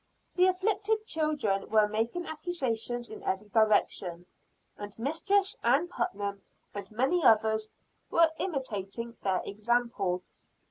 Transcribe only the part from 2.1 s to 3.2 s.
accusations